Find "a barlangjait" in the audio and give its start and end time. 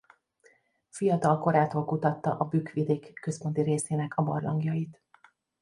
4.17-5.01